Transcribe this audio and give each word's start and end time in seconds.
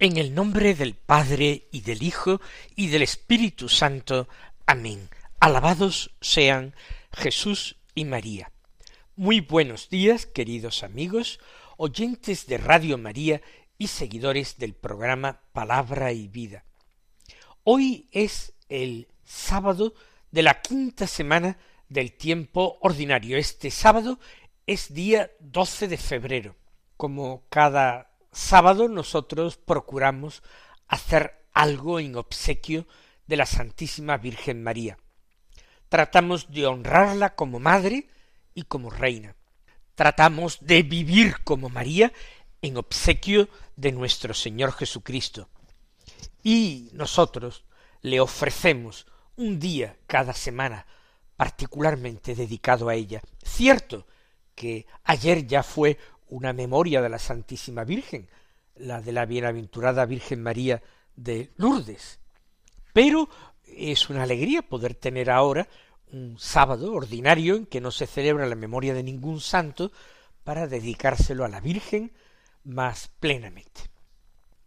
En 0.00 0.16
el 0.16 0.32
nombre 0.32 0.76
del 0.76 0.94
Padre 0.94 1.66
y 1.72 1.80
del 1.80 2.04
Hijo 2.04 2.40
y 2.76 2.86
del 2.86 3.02
Espíritu 3.02 3.68
Santo. 3.68 4.28
Amén. 4.64 5.08
Alabados 5.40 6.14
sean 6.20 6.76
Jesús 7.12 7.78
y 7.96 8.04
María. 8.04 8.52
Muy 9.16 9.40
buenos 9.40 9.88
días, 9.88 10.24
queridos 10.24 10.84
amigos, 10.84 11.40
oyentes 11.78 12.46
de 12.46 12.58
Radio 12.58 12.96
María 12.96 13.42
y 13.76 13.88
seguidores 13.88 14.56
del 14.58 14.74
programa 14.74 15.40
Palabra 15.52 16.12
y 16.12 16.28
Vida. 16.28 16.64
Hoy 17.64 18.08
es 18.12 18.52
el 18.68 19.08
sábado 19.24 19.94
de 20.30 20.44
la 20.44 20.60
quinta 20.60 21.08
semana 21.08 21.58
del 21.88 22.12
tiempo 22.12 22.78
ordinario. 22.82 23.36
Este 23.36 23.72
sábado 23.72 24.20
es 24.64 24.94
día 24.94 25.32
12 25.40 25.88
de 25.88 25.96
febrero. 25.96 26.54
Como 26.96 27.42
cada 27.48 28.07
sábado 28.38 28.88
nosotros 28.88 29.56
procuramos 29.56 30.42
hacer 30.86 31.44
algo 31.52 31.98
en 32.00 32.16
obsequio 32.16 32.86
de 33.26 33.36
la 33.36 33.46
Santísima 33.46 34.16
Virgen 34.16 34.62
María. 34.62 34.96
Tratamos 35.88 36.50
de 36.50 36.66
honrarla 36.66 37.34
como 37.34 37.58
madre 37.58 38.08
y 38.54 38.62
como 38.62 38.90
reina. 38.90 39.34
Tratamos 39.94 40.58
de 40.60 40.82
vivir 40.82 41.42
como 41.42 41.68
María 41.68 42.12
en 42.62 42.76
obsequio 42.76 43.48
de 43.76 43.92
nuestro 43.92 44.32
Señor 44.34 44.72
Jesucristo. 44.72 45.48
Y 46.42 46.90
nosotros 46.92 47.64
le 48.02 48.20
ofrecemos 48.20 49.06
un 49.36 49.58
día 49.58 49.96
cada 50.06 50.32
semana 50.32 50.86
particularmente 51.36 52.34
dedicado 52.34 52.88
a 52.88 52.94
ella. 52.94 53.20
Cierto 53.42 54.06
que 54.54 54.86
ayer 55.04 55.46
ya 55.46 55.62
fue 55.62 55.98
una 56.28 56.52
memoria 56.52 57.02
de 57.02 57.08
la 57.08 57.18
Santísima 57.18 57.84
Virgen, 57.84 58.28
la 58.76 59.00
de 59.00 59.12
la 59.12 59.26
bienaventurada 59.26 60.06
Virgen 60.06 60.42
María 60.42 60.82
de 61.16 61.50
Lourdes. 61.56 62.20
Pero 62.92 63.28
es 63.64 64.08
una 64.10 64.22
alegría 64.22 64.62
poder 64.62 64.94
tener 64.94 65.30
ahora 65.30 65.68
un 66.12 66.38
sábado 66.38 66.92
ordinario 66.94 67.56
en 67.56 67.66
que 67.66 67.80
no 67.80 67.90
se 67.90 68.06
celebra 68.06 68.46
la 68.46 68.54
memoria 68.54 68.94
de 68.94 69.02
ningún 69.02 69.40
santo 69.40 69.92
para 70.44 70.66
dedicárselo 70.66 71.44
a 71.44 71.48
la 71.48 71.60
Virgen 71.60 72.12
más 72.64 73.10
plenamente. 73.20 73.82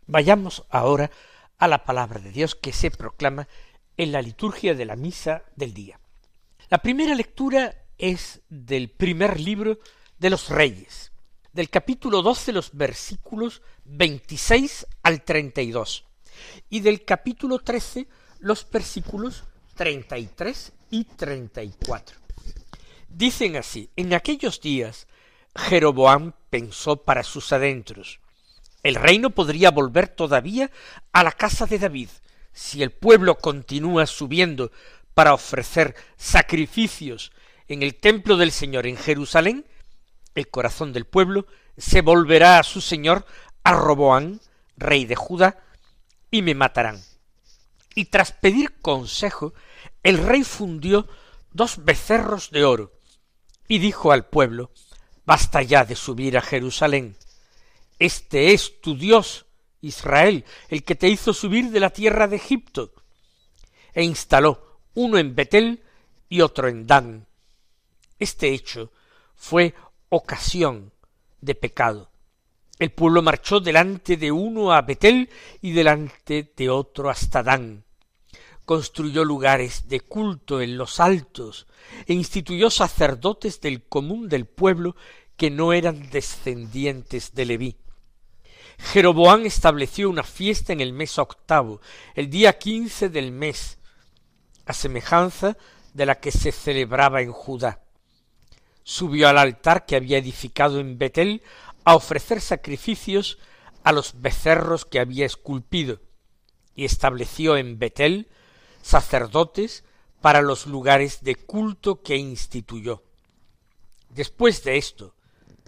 Vayamos 0.08 0.66
ahora 0.70 1.10
a 1.58 1.68
la 1.68 1.86
palabra 1.86 2.20
de 2.20 2.32
Dios 2.32 2.56
que 2.56 2.74
se 2.74 2.92
proclama 2.92 3.48
en 3.98 4.12
la 4.12 4.22
liturgia 4.22 4.74
de 4.74 4.86
la 4.86 4.96
misa 4.96 5.44
del 5.56 5.74
día. 5.74 6.00
La 6.70 6.80
primera 6.80 7.16
lectura 7.16 7.76
es 7.98 8.42
del 8.50 8.90
primer 8.90 9.40
libro 9.40 9.80
de 10.18 10.30
los 10.30 10.50
Reyes, 10.50 11.11
del 11.54 11.70
capítulo 11.70 12.22
12 12.22 12.54
los 12.54 12.72
versículos 12.74 13.62
26 13.86 14.88
al 15.04 15.24
32 15.24 16.06
y 16.70 16.80
del 16.80 17.04
capítulo 17.04 17.60
13 17.60 18.08
los 18.40 18.70
versículos 18.70 19.44
33 19.76 20.74
y 20.92 21.04
34. 21.04 22.18
Dicen 23.10 23.58
así, 23.58 23.90
en 23.96 24.14
aquellos 24.14 24.62
días 24.62 25.08
Jeroboam 25.56 26.34
pensó 26.50 26.98
para 26.98 27.24
sus 27.24 27.52
adentros, 27.52 28.20
el 28.84 28.96
reino 28.96 29.30
podría 29.30 29.72
volver 29.72 30.08
todavía 30.08 30.72
a 31.12 31.24
la 31.24 31.32
casa 31.32 31.66
de 31.66 31.78
David 31.78 32.10
si 32.54 32.82
el 32.82 32.92
pueblo 32.92 33.38
continúa 33.38 34.06
subiendo 34.06 34.72
para 35.14 35.34
ofrecer 35.34 35.96
sacrificios 36.18 37.32
en 37.68 37.84
el 37.84 37.96
templo 37.96 38.38
del 38.38 38.52
Señor 38.52 38.88
en 38.88 38.98
Jerusalén, 38.98 39.66
el 40.36 40.50
corazón 40.50 40.94
del 40.94 41.06
pueblo 41.06 41.46
se 41.78 42.02
volverá 42.02 42.60
a 42.60 42.64
su 42.64 42.82
señor, 42.82 43.26
a 43.64 43.74
Roboán, 43.74 44.42
rey 44.78 45.06
de 45.06 45.16
Judá, 45.16 45.64
y 46.30 46.42
me 46.42 46.56
matarán. 46.56 47.02
Y 47.96 48.06
tras 48.06 48.32
pedir 48.32 48.80
consejo, 48.82 49.54
el 50.04 50.18
rey 50.18 50.44
fundió 50.44 51.08
dos 51.52 51.84
becerros 51.84 52.52
de 52.52 52.64
oro, 52.64 52.92
y 53.68 53.80
dijo 53.80 54.12
al 54.12 54.26
pueblo, 54.26 54.72
Basta 55.26 55.62
ya 55.62 55.86
de 55.86 55.96
subir 55.96 56.38
a 56.38 56.42
Jerusalén. 56.42 57.16
Este 58.00 58.54
es 58.54 58.82
tu 58.82 58.98
Dios, 58.98 59.46
Israel, 59.80 60.46
el 60.70 60.84
que 60.84 60.96
te 60.96 61.08
hizo 61.08 61.34
subir 61.34 61.70
de 61.70 61.80
la 61.80 61.92
tierra 61.92 62.28
de 62.28 62.38
Egipto. 62.38 62.92
E 63.94 64.04
instaló 64.04 64.80
uno 64.94 65.18
en 65.18 65.36
Betel 65.36 65.84
y 66.28 66.42
otro 66.42 66.68
en 66.68 66.88
Dan. 66.88 67.28
Este 68.20 68.50
hecho 68.50 68.92
fue 69.36 69.76
ocasión 70.12 70.92
de 71.40 71.56
pecado. 71.56 72.12
El 72.80 72.92
pueblo 72.92 73.22
marchó 73.22 73.62
delante 73.62 74.18
de 74.18 74.32
uno 74.32 74.74
a 74.74 74.82
Betel 74.82 75.30
y 75.62 75.72
delante 75.72 76.52
de 76.56 76.70
otro 76.70 77.10
hasta 77.10 77.42
Dan. 77.42 77.86
Construyó 78.66 79.24
lugares 79.24 79.88
de 79.88 80.02
culto 80.02 80.62
en 80.62 80.78
los 80.78 81.00
altos 81.00 81.66
e 82.06 82.14
instituyó 82.14 82.70
sacerdotes 82.70 83.62
del 83.62 83.84
común 83.84 84.28
del 84.28 84.46
pueblo 84.46 84.98
que 85.38 85.50
no 85.50 85.72
eran 85.72 86.10
descendientes 86.10 87.34
de 87.34 87.46
Leví. 87.46 87.78
Jeroboán 88.80 89.46
estableció 89.46 90.10
una 90.10 90.24
fiesta 90.24 90.74
en 90.74 90.82
el 90.82 90.92
mes 90.92 91.18
octavo, 91.20 91.80
el 92.16 92.30
día 92.30 92.58
quince 92.58 93.08
del 93.08 93.32
mes, 93.32 93.78
a 94.66 94.74
semejanza 94.74 95.56
de 95.94 96.06
la 96.06 96.20
que 96.20 96.32
se 96.32 96.52
celebraba 96.52 97.22
en 97.22 97.32
Judá 97.32 97.80
subió 98.84 99.30
al 99.30 99.38
altar 99.38 99.86
que 99.86 99.96
había 99.96 100.18
edificado 100.18 100.80
en 100.80 100.98
Betel 100.98 101.44
a 101.84 101.96
ofrecer 101.96 102.42
sacrificios 102.42 103.38
a 103.84 103.92
los 103.92 104.22
becerros 104.22 104.86
que 104.86 105.00
había 105.00 105.26
esculpido, 105.26 106.00
y 106.76 106.86
estableció 106.86 107.58
en 107.58 107.80
Betel 107.80 108.30
sacerdotes 108.82 109.84
para 110.22 110.42
los 110.42 110.68
lugares 110.68 111.24
de 111.24 111.36
culto 111.36 112.02
que 112.02 112.16
instituyó. 112.16 113.04
Después 114.10 114.64
de 114.64 114.78
esto, 114.78 115.16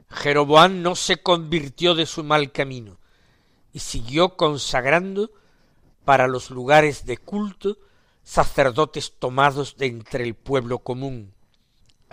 Jeroboam 0.10 0.82
no 0.82 0.96
se 0.96 1.18
convirtió 1.18 1.96
de 1.96 2.06
su 2.06 2.24
mal 2.24 2.52
camino, 2.52 3.00
y 3.72 3.80
siguió 3.80 4.38
consagrando 4.38 5.32
para 6.06 6.28
los 6.28 6.52
lugares 6.52 7.06
de 7.06 7.18
culto 7.18 7.78
sacerdotes 8.24 9.14
tomados 9.18 9.78
de 9.78 9.88
entre 9.88 10.24
el 10.24 10.36
pueblo 10.36 10.80
común, 10.80 11.34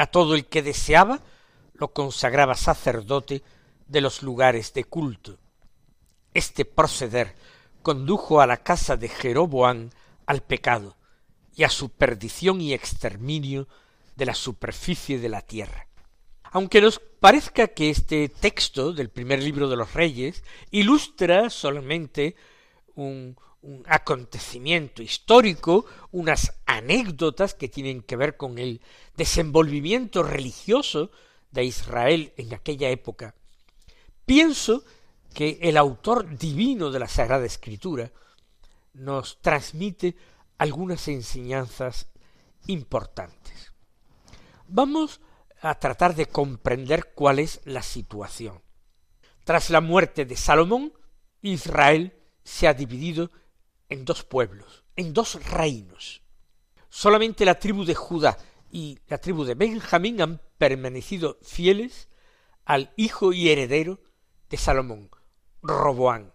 a 0.01 0.07
todo 0.07 0.35
el 0.35 0.47
que 0.47 0.63
deseaba 0.63 1.21
lo 1.75 1.93
consagraba 1.93 2.55
sacerdote 2.55 3.43
de 3.87 4.01
los 4.01 4.23
lugares 4.23 4.73
de 4.73 4.85
culto. 4.85 5.37
Este 6.33 6.65
proceder 6.65 7.35
condujo 7.83 8.41
a 8.41 8.47
la 8.47 8.57
casa 8.57 8.97
de 8.97 9.11
Jeroboam 9.11 9.91
al 10.25 10.43
pecado 10.43 10.97
y 11.55 11.65
a 11.65 11.69
su 11.69 11.91
perdición 11.91 12.63
y 12.63 12.73
exterminio 12.73 13.69
de 14.17 14.25
la 14.25 14.35
superficie 14.35 15.19
de 15.19 15.29
la 15.29 15.43
tierra. 15.43 15.87
Aunque 16.45 16.81
nos 16.81 16.99
parezca 16.99 17.69
que 17.69 17.91
este 17.91 18.31
texto 18.31 18.95
del 18.95 19.11
primer 19.11 19.43
libro 19.43 19.69
de 19.69 19.77
los 19.77 19.93
reyes 19.93 20.43
ilustra 20.71 21.51
solamente 21.51 22.37
un, 22.95 23.37
un 23.63 23.83
acontecimiento 23.87 25.03
histórico, 25.03 25.85
unas 26.13 26.55
anécdotas 26.67 27.55
que 27.55 27.69
tienen 27.69 28.03
que 28.03 28.17
ver 28.17 28.37
con 28.37 28.59
el 28.59 28.81
desenvolvimiento 29.17 30.23
religioso 30.23 31.11
de 31.51 31.65
Israel 31.65 32.33
en 32.37 32.55
aquella 32.55 32.89
época, 32.89 33.35
pienso 34.25 34.85
que 35.35 35.59
el 35.63 35.77
autor 35.77 36.37
divino 36.39 36.91
de 36.91 36.99
la 36.99 37.09
Sagrada 37.09 37.45
Escritura 37.45 38.13
nos 38.95 39.41
transmite 39.41 40.17
algunas 40.59 41.07
enseñanzas 41.09 42.09
importantes. 42.67 43.73
Vamos 44.67 45.21
a 45.63 45.75
tratar 45.79 46.15
de 46.15 46.27
comprender 46.27 47.13
cuál 47.15 47.39
es 47.39 47.61
la 47.65 47.83
situación. 47.83 48.63
Tras 49.45 49.71
la 49.71 49.81
muerte 49.81 50.25
de 50.25 50.37
Salomón, 50.37 50.93
Israel 51.43 52.15
se 52.45 52.69
ha 52.69 52.75
dividido 52.75 53.31
en 53.91 54.05
dos 54.05 54.25
pueblos, 54.25 54.85
en 54.97 55.13
dos 55.13 55.45
reinos. 55.51 56.23
Solamente 56.89 57.45
la 57.45 57.59
tribu 57.59 57.85
de 57.85 57.95
Judá 57.95 58.39
y 58.71 58.99
la 59.09 59.19
tribu 59.19 59.45
de 59.45 59.55
Benjamín 59.55 60.23
han 60.23 60.41
permanecido 60.59 61.39
fieles 61.43 62.09
al 62.65 62.93
hijo 62.97 63.33
y 63.33 63.51
heredero 63.51 64.01
de 64.49 64.57
Salomón, 64.57 65.11
Roboán, 65.63 66.33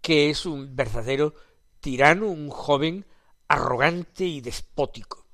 que 0.00 0.30
es 0.30 0.44
un 0.44 0.76
verdadero 0.76 1.34
tirano, 1.80 2.26
un 2.26 2.50
joven 2.50 3.06
arrogante 3.48 4.24
y 4.24 4.40
despótico, 4.40 5.26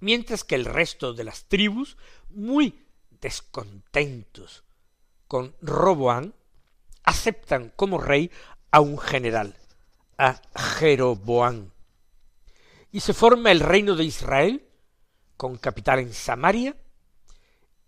mientras 0.00 0.44
que 0.44 0.54
el 0.54 0.64
resto 0.64 1.12
de 1.12 1.24
las 1.24 1.44
tribus, 1.46 1.96
muy 2.30 2.86
descontentos 3.20 4.64
con 5.26 5.54
Roboán, 5.60 6.34
aceptan 7.04 7.72
como 7.74 7.98
rey 7.98 8.30
a 8.70 8.80
un 8.80 8.98
general, 8.98 9.56
a 10.22 10.40
Jeroboán. 10.54 11.72
Y 12.92 13.00
se 13.00 13.12
forma 13.12 13.50
el 13.50 13.58
reino 13.58 13.96
de 13.96 14.04
Israel, 14.04 14.64
con 15.36 15.58
capital 15.58 15.98
en 15.98 16.14
Samaria, 16.14 16.76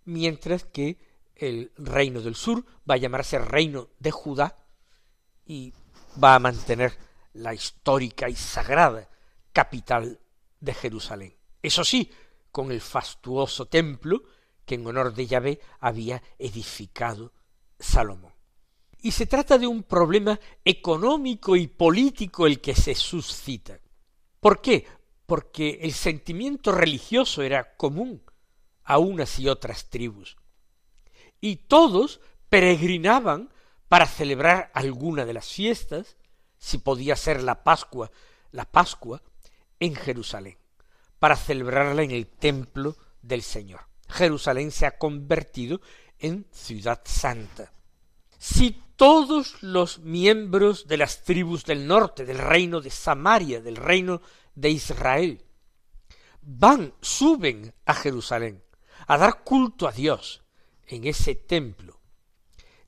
mientras 0.05 0.65
que 0.65 0.99
el 1.37 1.71
reino 1.77 2.21
del 2.23 2.35
sur 2.35 2.65
va 2.91 2.95
a 2.95 2.97
llamarse 2.97 3.39
reino 3.39 3.91
de 4.01 4.11
Judá 4.11 4.57
y 5.47 5.73
va 6.23 6.35
a 6.35 6.41
mantener 6.41 6.99
la 7.35 7.55
histórica 7.55 8.29
y 8.29 8.35
sagrada 8.35 9.09
capital 9.53 10.19
de 10.59 10.75
Jerusalén. 10.75 11.37
Eso 11.63 11.85
sí, 11.85 12.11
con 12.51 12.73
el 12.73 12.81
fastuoso 12.81 13.67
templo 13.67 14.25
que 14.67 14.75
en 14.75 14.85
honor 14.89 15.15
de 15.15 15.29
Yahvé 15.29 15.61
había 15.79 16.21
edificado 16.41 17.33
Salomón. 17.79 18.34
Y 19.05 19.11
se 19.11 19.27
trata 19.27 19.59
de 19.59 19.67
un 19.67 19.83
problema 19.83 20.41
económico 20.65 21.57
y 21.57 21.67
político 21.67 22.47
el 22.47 22.63
que 22.63 22.75
se 22.75 22.95
suscita. 22.95 23.79
¿Por 24.41 24.63
qué? 24.63 24.87
Porque 25.27 25.81
el 25.83 25.93
sentimiento 25.93 26.73
religioso 26.73 27.43
era 27.43 27.77
común 27.77 28.23
a 28.83 28.97
unas 28.97 29.39
y 29.39 29.47
otras 29.47 29.91
tribus. 29.91 30.39
Y 31.39 31.57
todos 31.57 32.23
peregrinaban 32.49 33.53
para 33.89 34.07
celebrar 34.07 34.71
alguna 34.73 35.27
de 35.27 35.35
las 35.35 35.53
fiestas, 35.53 36.17
si 36.57 36.79
podía 36.79 37.15
ser 37.15 37.43
la 37.43 37.63
Pascua, 37.63 38.11
la 38.53 38.65
Pascua, 38.65 39.21
en 39.81 39.97
Jerusalén, 39.97 40.57
para 41.19 41.37
celebrarla 41.37 42.05
en 42.05 42.11
el 42.11 42.27
templo 42.27 42.97
del 43.21 43.43
Señor. 43.43 43.83
Jerusalén 44.09 44.71
se 44.71 44.87
ha 44.87 44.97
convertido 44.97 45.83
en 46.19 46.47
ciudad 46.53 47.03
santa. 47.05 47.74
Si 48.39 48.83
todos 48.97 49.63
los 49.63 49.99
miembros 50.01 50.87
de 50.87 50.97
las 50.97 51.25
tribus 51.25 51.65
del 51.65 51.87
norte, 51.87 52.25
del 52.25 52.39
reino 52.39 52.81
de 52.81 52.91
Samaria, 52.91 53.61
del 53.61 53.77
reino 53.77 54.21
de 54.55 54.71
Israel, 54.71 55.43
van, 56.43 56.95
suben 57.01 57.75
a 57.87 57.95
Jerusalén 57.95 58.63
a 59.07 59.19
dar 59.19 59.43
culto 59.43 59.89
a 59.89 59.93
Dios 59.93 60.43
en 60.87 61.07
ese 61.07 61.35
templo, 61.35 62.01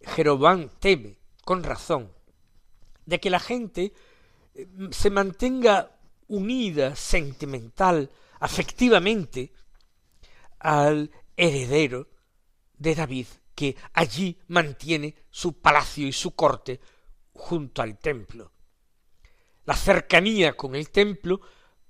Jeroboam 0.01 0.69
teme, 0.79 1.19
con 1.45 1.63
razón, 1.63 2.13
de 3.05 3.21
que 3.21 3.31
la 3.31 3.41
gente 3.41 3.93
eh, 4.55 4.69
se 4.91 5.11
mantenga 5.11 5.91
unida 6.29 6.97
sentimental, 6.97 8.11
afectivamente, 8.41 9.53
al 10.59 11.11
heredero 11.37 12.09
de 12.79 12.95
David, 12.95 13.27
que 13.57 13.75
allí 13.95 14.39
mantiene 14.49 15.17
su 15.31 15.61
palacio 15.61 16.07
y 16.07 16.13
su 16.13 16.37
corte 16.37 16.79
junto 17.33 17.83
al 17.83 17.99
templo. 17.99 18.53
La 19.65 19.75
cercanía 19.75 20.57
con 20.57 20.77
el 20.77 20.91
templo 20.91 21.41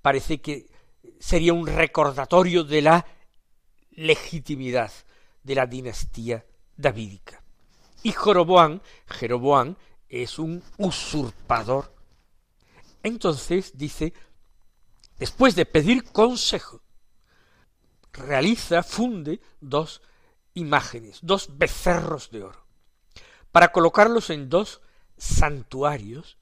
parece 0.01 0.41
que 0.41 0.67
sería 1.19 1.53
un 1.53 1.67
recordatorio 1.67 2.63
de 2.63 2.81
la 2.81 3.05
legitimidad 3.91 4.91
de 5.43 5.55
la 5.55 5.65
dinastía 5.65 6.45
davídica. 6.75 7.43
Y 8.03 8.13
Jeroboam, 8.13 8.79
Jeroboam 9.05 9.75
es 10.07 10.39
un 10.39 10.63
usurpador. 10.77 11.93
Entonces 13.03 13.77
dice, 13.77 14.13
después 15.19 15.55
de 15.55 15.65
pedir 15.65 16.03
consejo, 16.05 16.81
realiza, 18.13 18.83
funde 18.83 19.41
dos 19.59 20.01
imágenes, 20.57 21.19
dos 21.21 21.57
becerros 21.57 22.29
de 22.31 22.43
oro, 22.43 22.65
para 23.51 23.71
colocarlos 23.71 24.29
en 24.29 24.49
dos 24.49 24.81
santuarios 25.17 26.37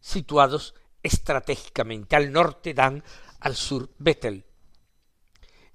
situados 0.00 0.74
estratégicamente. 1.02 2.16
Al 2.16 2.32
norte 2.32 2.74
Dan, 2.74 3.02
al 3.40 3.56
sur 3.56 3.90
Betel. 3.98 4.44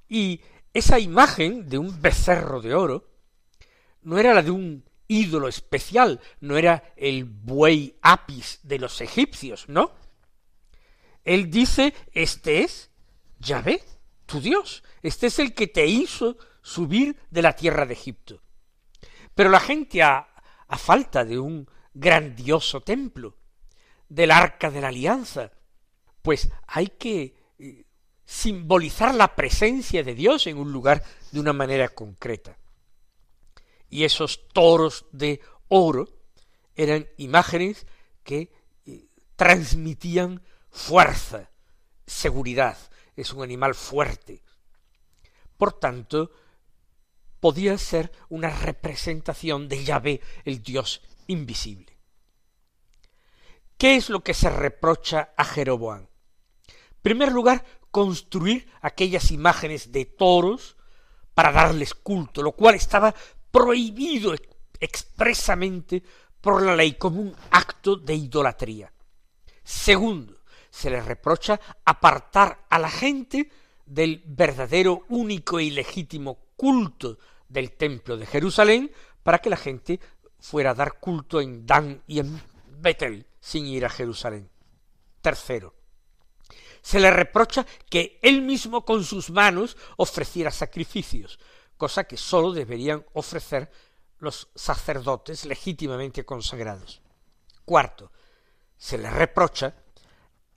Y 0.07 0.41
esa 0.73 0.99
imagen 0.99 1.67
de 1.67 1.77
un 1.77 2.01
becerro 2.01 2.61
de 2.61 2.75
oro 2.75 3.09
no 4.01 4.19
era 4.19 4.33
la 4.33 4.43
de 4.43 4.51
un 4.51 4.85
ídolo 5.07 5.47
especial, 5.47 6.19
no 6.39 6.57
era 6.57 6.93
el 6.95 7.25
buey 7.25 7.97
apis 8.01 8.59
de 8.63 8.79
los 8.79 9.01
egipcios, 9.01 9.67
¿no? 9.67 9.91
Él 11.23 11.49
dice, 11.49 11.93
este 12.11 12.63
es 12.63 12.91
Yahvé, 13.39 13.83
tu 14.25 14.39
Dios, 14.39 14.83
este 15.01 15.27
es 15.27 15.39
el 15.39 15.53
que 15.53 15.67
te 15.67 15.85
hizo 15.85 16.37
subir 16.65 17.15
de 17.29 17.43
la 17.43 17.55
tierra 17.55 17.85
de 17.85 17.93
Egipto. 17.93 18.41
Pero 19.35 19.51
la 19.51 19.59
gente, 19.59 20.01
a, 20.01 20.27
a 20.67 20.77
falta 20.79 21.23
de 21.23 21.37
un 21.37 21.69
grandioso 21.93 22.81
templo, 22.81 23.37
del 24.09 24.31
arca 24.31 24.71
de 24.71 24.81
la 24.81 24.87
alianza, 24.87 25.51
pues 26.23 26.49
hay 26.65 26.87
que 26.87 27.35
eh, 27.59 27.85
simbolizar 28.25 29.13
la 29.13 29.35
presencia 29.35 30.01
de 30.03 30.15
Dios 30.15 30.47
en 30.47 30.57
un 30.57 30.71
lugar 30.71 31.03
de 31.31 31.39
una 31.39 31.53
manera 31.53 31.89
concreta. 31.89 32.57
Y 33.87 34.03
esos 34.03 34.47
toros 34.47 35.05
de 35.11 35.41
oro 35.67 36.09
eran 36.73 37.07
imágenes 37.17 37.85
que 38.23 38.51
eh, 38.87 39.05
transmitían 39.35 40.41
fuerza, 40.71 41.51
seguridad. 42.07 42.75
Es 43.15 43.33
un 43.33 43.43
animal 43.43 43.75
fuerte. 43.75 44.41
Por 45.57 45.73
tanto, 45.73 46.31
podía 47.45 47.77
ser 47.77 48.11
una 48.29 48.49
representación 48.49 49.69
de 49.69 49.83
Yahvé, 49.83 50.19
el 50.45 50.63
Dios 50.63 51.03
invisible. 51.27 51.95
¿Qué 53.77 53.97
es 53.97 54.09
lo 54.09 54.23
que 54.23 54.33
se 54.33 54.49
reprocha 54.49 55.29
a 55.37 55.45
Jeroboam? 55.45 56.07
En 56.67 57.01
primer 57.03 57.31
lugar, 57.31 57.63
construir 57.91 58.67
aquellas 58.81 59.29
imágenes 59.29 59.91
de 59.91 60.05
toros 60.05 60.75
para 61.35 61.51
darles 61.51 61.93
culto, 61.93 62.41
lo 62.41 62.53
cual 62.53 62.73
estaba 62.73 63.13
prohibido 63.51 64.33
expresamente 64.79 66.01
por 66.41 66.63
la 66.63 66.75
ley 66.75 66.93
como 66.93 67.21
un 67.21 67.35
acto 67.51 67.95
de 67.95 68.15
idolatría. 68.15 68.91
Segundo, 69.63 70.41
se 70.71 70.89
le 70.89 70.99
reprocha 70.99 71.61
apartar 71.85 72.65
a 72.71 72.79
la 72.79 72.89
gente 72.89 73.51
del 73.85 74.23
verdadero, 74.25 75.05
único 75.09 75.59
y 75.59 75.69
legítimo 75.69 76.39
culto 76.55 77.19
del 77.47 77.71
templo 77.71 78.17
de 78.17 78.25
Jerusalén 78.25 78.91
para 79.23 79.39
que 79.39 79.49
la 79.49 79.57
gente 79.57 79.99
fuera 80.39 80.71
a 80.71 80.75
dar 80.75 80.99
culto 80.99 81.41
en 81.41 81.65
Dan 81.65 82.03
y 82.07 82.19
en 82.19 82.41
Betel 82.79 83.25
sin 83.39 83.65
ir 83.67 83.85
a 83.85 83.89
Jerusalén. 83.89 84.49
Tercero, 85.21 85.73
se 86.81 86.99
le 86.99 87.09
reprocha 87.09 87.65
que 87.89 88.19
él 88.21 88.43
mismo 88.43 88.85
con 88.85 89.03
sus 89.03 89.31
manos 89.31 89.75
ofreciera 89.97 90.51
sacrificios, 90.51 91.39
cosa 91.77 92.03
que 92.03 92.17
sólo 92.17 92.51
deberían 92.51 93.03
ofrecer 93.13 93.71
los 94.19 94.49
sacerdotes 94.53 95.45
legítimamente 95.45 96.25
consagrados. 96.25 97.01
Cuarto, 97.65 98.11
se 98.77 98.97
le 98.99 99.09
reprocha 99.09 99.73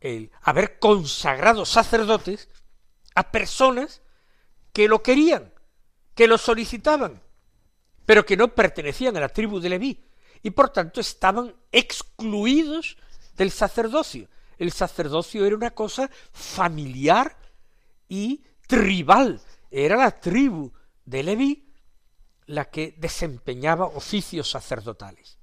el 0.01 0.31
haber 0.43 0.79
consagrado 0.79 1.65
sacerdotes 1.65 2.49
a 3.15 3.33
personas 3.33 4.03
que 4.73 4.87
lo 4.87 5.03
querían, 5.03 5.53
que 6.19 6.27
lo 6.27 6.37
solicitaban, 6.37 7.23
pero 8.05 8.27
que 8.27 8.37
no 8.37 8.53
pertenecían 8.53 9.17
a 9.17 9.21
la 9.21 9.29
tribu 9.29 9.61
de 9.61 9.69
Leví, 9.69 10.05
y 10.43 10.51
por 10.51 10.71
tanto 10.71 11.01
estaban 11.01 11.55
excluidos 11.71 12.97
del 13.37 13.53
sacerdocio, 13.53 14.29
el 14.59 14.73
sacerdocio 14.73 15.47
era 15.47 15.55
una 15.55 15.71
cosa 15.71 16.11
familiar 16.33 17.39
y 18.09 18.43
tribal. 18.67 19.41
Era 19.71 19.97
la 19.97 20.11
tribu 20.11 20.73
de 21.05 21.23
Leví 21.23 21.71
la 22.47 22.65
que 22.65 22.97
desempeñaba 22.99 23.87
oficios 23.87 24.51
sacerdotales. 24.51 25.39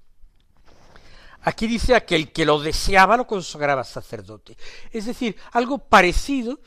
Aquí 1.43 1.67
dice 1.67 1.95
aquel 1.95 2.33
que 2.33 2.43
lo 2.43 2.59
deseaba 2.59 3.15
lo 3.15 3.27
consagraba 3.27 3.85
sacerdote. 3.85 4.57
Es 4.91 5.05
decir, 5.05 5.37
algo 5.53 5.77
parecido 5.77 6.59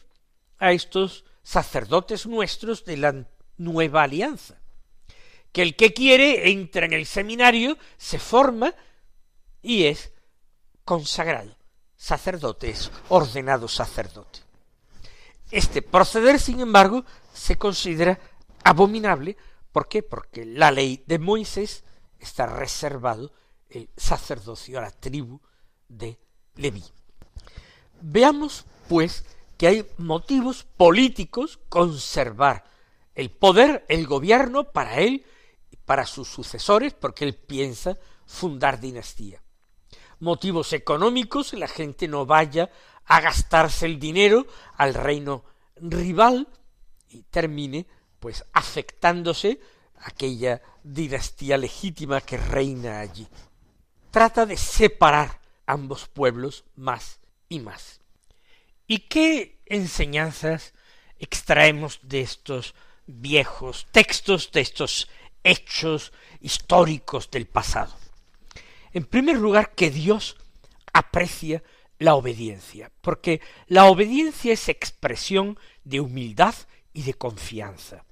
a 0.57 0.73
estos 0.73 1.27
sacerdotes 1.43 2.27
nuestros 2.27 2.87
de 2.87 2.97
la 2.97 3.27
nueva 3.59 4.05
alianza. 4.05 4.57
Que 5.53 5.63
el 5.63 5.77
que 5.77 5.93
quiere 5.93 6.51
entra 6.51 6.87
en 6.87 6.93
el 6.93 7.07
seminario, 7.07 7.77
se 7.97 8.19
forma 8.19 8.75
y 9.63 9.85
es 9.85 10.13
consagrado 10.85 11.59
sacerdote 11.99 12.71
es 12.71 12.91
ordenado 13.11 13.69
sacerdote. 13.69 14.39
Este 15.51 15.83
proceder, 15.83 16.39
sin 16.39 16.61
embargo, 16.61 17.05
se 17.35 17.57
considera 17.57 18.19
abominable. 18.65 19.37
¿Por 19.73 19.89
qué? 19.89 20.03
Porque 20.03 20.47
la 20.47 20.71
ley 20.71 21.03
de 21.07 21.19
Moisés 21.19 21.85
está 22.19 22.47
reservado 22.47 23.33
el 23.69 23.91
sacerdocio 23.97 24.79
a 24.79 24.83
la 24.83 24.91
tribu 24.91 25.41
de 25.89 26.19
Leví. 26.55 26.85
Veamos 28.01 28.65
pues, 28.89 29.25
que 29.57 29.67
hay 29.67 29.87
motivos 29.99 30.65
políticos 30.77 31.59
conservar 31.69 32.65
el 33.19 33.33
poder, 33.33 33.85
el 33.89 34.07
gobierno 34.07 34.71
para 34.71 35.01
él 35.01 35.27
y 35.73 35.77
para 35.77 36.07
sus 36.07 36.29
sucesores, 36.29 36.95
porque 36.95 37.25
él 37.25 37.35
piensa 37.35 37.99
fundar 38.25 38.79
dinastía. 38.79 39.43
Motivos 40.21 40.73
económicos, 40.73 41.53
la 41.55 41.67
gente 41.67 42.07
no 42.07 42.27
vaya 42.27 42.71
a 43.07 43.21
gastarse 43.21 43.87
el 43.87 43.99
dinero 43.99 44.47
al 44.77 44.95
reino 44.95 45.43
rival 45.75 46.47
y 47.09 47.23
termine 47.25 47.89
pues 48.21 48.45
afectándose 48.53 49.59
aquella 49.97 50.63
dinastía 50.85 51.59
legítima 51.59 52.21
que 52.21 52.37
reina 52.37 53.01
allí. 53.01 53.27
Trata 54.13 54.47
de 54.47 54.57
separar 54.57 55.41
ambos 55.67 56.07
pueblos 56.07 56.67
más 56.77 57.19
y 57.49 57.59
más. 57.59 58.01
¿Y 58.87 59.09
qué 59.09 59.61
enseñanzas 59.67 60.73
extraemos 61.19 61.99
de 62.05 62.21
estos 62.21 62.77
viejos 63.09 63.89
textos, 63.91 64.53
de 64.53 64.61
estos 64.61 65.09
hechos 65.43 66.13
históricos 66.41 67.31
del 67.31 67.47
pasado? 67.47 67.97
En 68.93 69.05
primer 69.05 69.37
lugar, 69.37 69.75
que 69.75 69.91
Dios 69.91 70.37
aprecia 70.93 71.63
la 71.99 72.15
obediencia, 72.15 72.93
porque 73.01 73.41
la 73.67 73.87
obediencia 73.87 74.53
es 74.53 74.69
expresión 74.69 75.59
de 75.85 76.01
humildad 76.01 76.55
y 76.93 77.03
de 77.03 77.15
confianza. 77.15 78.05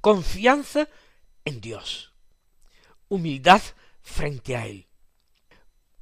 Confianza 0.00 0.88
en 1.44 1.60
Dios, 1.60 2.12
humildad 3.08 3.62
frente 4.00 4.56
a 4.56 4.66
Él. 4.66 4.86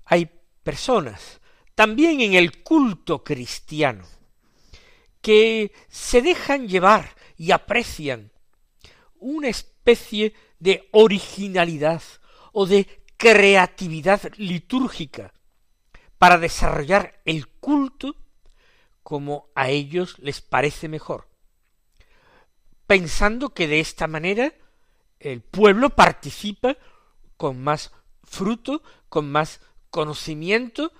Hay 0.04 0.30
personas, 0.62 1.40
también 1.74 2.20
en 2.20 2.34
el 2.34 2.62
culto 2.62 3.22
cristiano, 3.22 4.06
que 5.20 5.72
se 5.88 6.22
dejan 6.22 6.68
llevar 6.68 7.14
y 7.40 7.52
aprecian 7.52 8.30
una 9.18 9.48
especie 9.48 10.34
de 10.58 10.90
originalidad 10.92 12.02
o 12.52 12.66
de 12.66 13.02
creatividad 13.16 14.20
litúrgica 14.36 15.32
para 16.18 16.36
desarrollar 16.36 17.22
el 17.24 17.48
culto 17.48 18.14
como 19.02 19.48
a 19.54 19.70
ellos 19.70 20.18
les 20.18 20.42
parece 20.42 20.86
mejor, 20.86 21.28
pensando 22.86 23.54
que 23.54 23.68
de 23.68 23.80
esta 23.80 24.06
manera 24.06 24.52
el 25.18 25.40
pueblo 25.40 25.88
participa 25.88 26.76
con 27.38 27.62
más 27.62 27.90
fruto, 28.22 28.82
con 29.08 29.32
más 29.32 29.62
conocimiento 29.88 30.92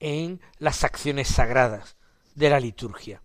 en 0.00 0.40
las 0.56 0.82
acciones 0.82 1.28
sagradas 1.28 1.98
de 2.34 2.48
la 2.48 2.58
liturgia. 2.58 3.20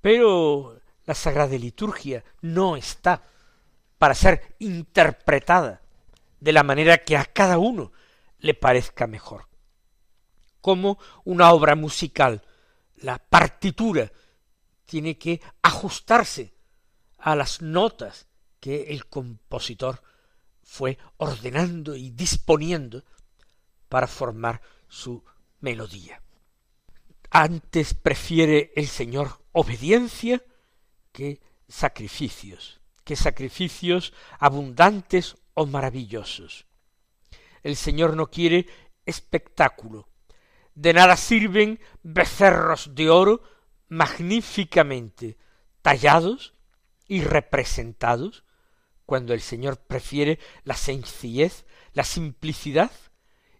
Pero 0.00 0.81
la 1.04 1.14
sagrada 1.14 1.56
liturgia 1.56 2.24
no 2.40 2.76
está 2.76 3.22
para 3.98 4.14
ser 4.14 4.54
interpretada 4.58 5.82
de 6.40 6.52
la 6.52 6.62
manera 6.62 6.98
que 6.98 7.16
a 7.16 7.24
cada 7.24 7.58
uno 7.58 7.92
le 8.38 8.54
parezca 8.54 9.06
mejor. 9.06 9.46
Como 10.60 10.98
una 11.24 11.52
obra 11.52 11.74
musical, 11.74 12.42
la 12.96 13.18
partitura 13.18 14.10
tiene 14.84 15.18
que 15.18 15.40
ajustarse 15.62 16.52
a 17.18 17.36
las 17.36 17.62
notas 17.62 18.26
que 18.60 18.84
el 18.88 19.06
compositor 19.06 20.02
fue 20.62 20.98
ordenando 21.16 21.96
y 21.96 22.10
disponiendo 22.10 23.04
para 23.88 24.06
formar 24.06 24.60
su 24.88 25.24
melodía. 25.60 26.22
Antes 27.30 27.94
prefiere 27.94 28.72
el 28.76 28.86
Señor 28.88 29.40
obediencia 29.52 30.42
que 31.12 31.40
sacrificios, 31.68 32.80
que 33.04 33.16
sacrificios 33.16 34.12
abundantes 34.38 35.36
o 35.54 35.66
maravillosos. 35.66 36.66
El 37.62 37.76
Señor 37.76 38.16
no 38.16 38.30
quiere 38.30 38.66
espectáculo. 39.06 40.08
De 40.74 40.92
nada 40.92 41.16
sirven 41.16 41.80
becerros 42.02 42.94
de 42.94 43.10
oro 43.10 43.42
magníficamente 43.88 45.36
tallados 45.82 46.54
y 47.06 47.22
representados, 47.22 48.44
cuando 49.04 49.34
el 49.34 49.42
Señor 49.42 49.78
prefiere 49.78 50.38
la 50.64 50.74
sencillez, 50.74 51.66
la 51.92 52.04
simplicidad, 52.04 52.90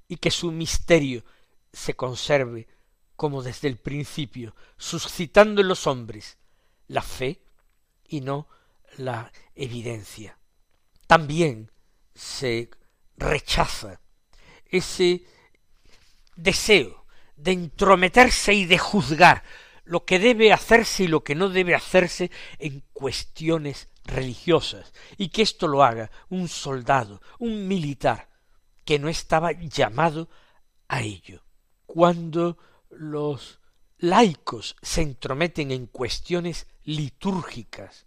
y 0.08 0.16
que 0.16 0.30
su 0.30 0.52
misterio 0.52 1.24
se 1.72 1.94
conserve 1.94 2.68
como 3.16 3.42
desde 3.42 3.68
el 3.68 3.76
principio, 3.76 4.54
suscitando 4.78 5.60
en 5.60 5.68
los 5.68 5.86
hombres 5.86 6.38
la 6.92 7.02
fe 7.02 7.42
y 8.06 8.20
no 8.20 8.48
la 8.98 9.32
evidencia. 9.54 10.38
También 11.06 11.72
se 12.14 12.70
rechaza 13.16 14.00
ese 14.66 15.24
deseo 16.36 17.06
de 17.36 17.52
entrometerse 17.52 18.52
y 18.52 18.66
de 18.66 18.78
juzgar 18.78 19.42
lo 19.84 20.04
que 20.04 20.18
debe 20.18 20.52
hacerse 20.52 21.04
y 21.04 21.08
lo 21.08 21.24
que 21.24 21.34
no 21.34 21.48
debe 21.48 21.74
hacerse 21.74 22.30
en 22.58 22.84
cuestiones 22.92 23.88
religiosas, 24.04 24.92
y 25.16 25.28
que 25.28 25.42
esto 25.42 25.68
lo 25.68 25.82
haga 25.82 26.10
un 26.28 26.48
soldado, 26.48 27.22
un 27.38 27.68
militar, 27.68 28.28
que 28.84 28.98
no 28.98 29.08
estaba 29.08 29.52
llamado 29.52 30.28
a 30.88 31.00
ello. 31.00 31.42
Cuando 31.86 32.58
los 32.90 33.60
laicos 33.98 34.76
se 34.82 35.02
entrometen 35.02 35.70
en 35.70 35.86
cuestiones 35.86 36.66
litúrgicas, 36.84 38.06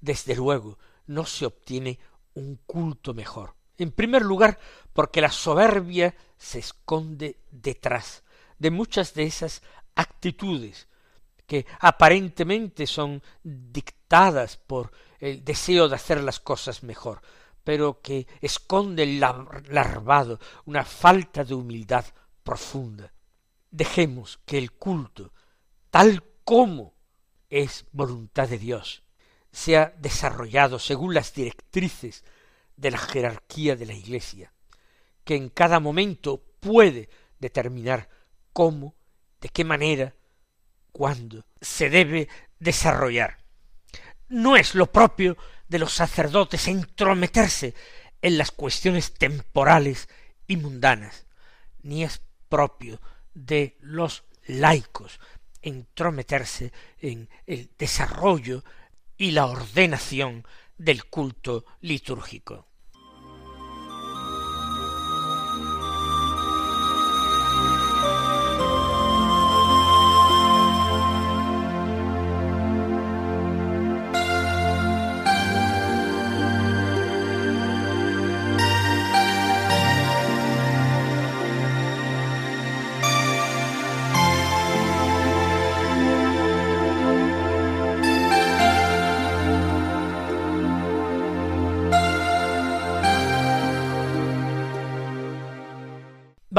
desde 0.00 0.36
luego 0.36 0.78
no 1.06 1.24
se 1.26 1.46
obtiene 1.46 1.98
un 2.34 2.56
culto 2.66 3.14
mejor. 3.14 3.54
En 3.76 3.92
primer 3.92 4.22
lugar, 4.22 4.58
porque 4.92 5.20
la 5.20 5.30
soberbia 5.30 6.14
se 6.36 6.58
esconde 6.58 7.40
detrás 7.50 8.24
de 8.58 8.70
muchas 8.70 9.14
de 9.14 9.24
esas 9.24 9.62
actitudes 9.94 10.88
que 11.46 11.66
aparentemente 11.80 12.86
son 12.86 13.22
dictadas 13.42 14.56
por 14.56 14.92
el 15.18 15.44
deseo 15.44 15.88
de 15.88 15.94
hacer 15.94 16.22
las 16.22 16.40
cosas 16.40 16.82
mejor, 16.82 17.22
pero 17.64 18.00
que 18.02 18.26
esconden 18.40 19.20
larvado 19.20 20.38
una 20.66 20.84
falta 20.84 21.44
de 21.44 21.54
humildad 21.54 22.04
profunda. 22.42 23.12
Dejemos 23.70 24.40
que 24.44 24.58
el 24.58 24.72
culto, 24.72 25.32
tal 25.90 26.22
como 26.44 26.97
es 27.50 27.86
voluntad 27.92 28.48
de 28.48 28.58
Dios, 28.58 29.02
sea 29.52 29.94
desarrollado 29.98 30.78
según 30.78 31.14
las 31.14 31.32
directrices 31.34 32.24
de 32.76 32.90
la 32.90 32.98
jerarquía 32.98 33.76
de 33.76 33.86
la 33.86 33.94
Iglesia, 33.94 34.52
que 35.24 35.36
en 35.36 35.48
cada 35.48 35.80
momento 35.80 36.42
puede 36.60 37.08
determinar 37.38 38.08
cómo, 38.52 38.94
de 39.40 39.48
qué 39.48 39.64
manera, 39.64 40.14
cuándo 40.92 41.44
se 41.60 41.90
debe 41.90 42.28
desarrollar. 42.58 43.38
No 44.28 44.56
es 44.56 44.74
lo 44.74 44.90
propio 44.90 45.36
de 45.68 45.78
los 45.78 45.92
sacerdotes 45.92 46.68
entrometerse 46.68 47.74
en 48.20 48.36
las 48.36 48.50
cuestiones 48.50 49.14
temporales 49.14 50.08
y 50.46 50.56
mundanas, 50.56 51.26
ni 51.82 52.04
es 52.04 52.20
propio 52.48 53.00
de 53.34 53.76
los 53.80 54.24
laicos 54.46 55.20
entrometerse 55.62 56.72
en 56.98 57.28
el 57.46 57.70
desarrollo 57.78 58.64
y 59.16 59.32
la 59.32 59.46
ordenación 59.46 60.44
del 60.76 61.04
culto 61.06 61.64
litúrgico. 61.80 62.67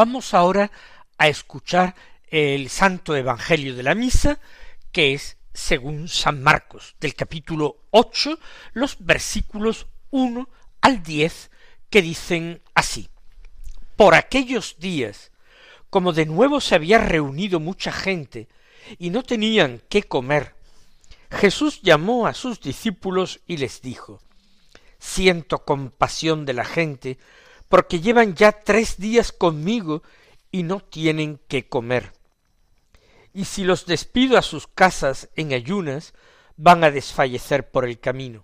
Vamos 0.01 0.33
ahora 0.33 0.71
a 1.17 1.27
escuchar 1.27 1.93
el 2.29 2.69
Santo 2.69 3.17
Evangelio 3.17 3.75
de 3.75 3.83
la 3.83 3.95
Misa, 3.95 4.39
que 4.93 5.13
es 5.13 5.35
según 5.53 6.07
San 6.07 6.41
Marcos, 6.41 6.95
del 7.01 7.15
capítulo 7.15 7.83
ocho, 7.91 8.39
los 8.71 8.95
versículos 9.01 9.87
uno 10.09 10.47
al 10.79 11.03
diez, 11.03 11.51
que 11.89 12.01
dicen 12.01 12.61
así. 12.73 13.09
Por 13.97 14.15
aquellos 14.15 14.77
días, 14.79 15.33
como 15.89 16.13
de 16.13 16.25
nuevo 16.25 16.61
se 16.61 16.75
había 16.75 16.99
reunido 16.99 17.59
mucha 17.59 17.91
gente 17.91 18.47
y 18.99 19.09
no 19.09 19.21
tenían 19.21 19.81
qué 19.89 20.03
comer, 20.03 20.55
Jesús 21.29 21.81
llamó 21.81 22.25
a 22.25 22.33
sus 22.33 22.61
discípulos 22.61 23.41
y 23.47 23.57
les 23.57 23.81
dijo 23.81 24.21
Siento 24.97 25.65
compasión 25.65 26.45
de 26.45 26.53
la 26.53 26.63
gente, 26.63 27.17
porque 27.69 28.01
llevan 28.01 28.35
ya 28.35 28.51
tres 28.51 28.97
días 28.97 29.31
conmigo 29.31 30.03
y 30.51 30.63
no 30.63 30.79
tienen 30.79 31.39
qué 31.47 31.69
comer. 31.69 32.11
Y 33.31 33.45
si 33.45 33.63
los 33.63 33.85
despido 33.85 34.37
a 34.37 34.41
sus 34.41 34.67
casas 34.67 35.29
en 35.35 35.53
ayunas, 35.53 36.13
van 36.57 36.83
a 36.83 36.91
desfallecer 36.91 37.69
por 37.69 37.85
el 37.85 37.99
camino. 37.99 38.43